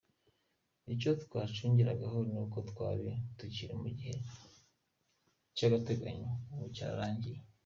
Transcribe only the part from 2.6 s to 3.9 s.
twari tukiri mu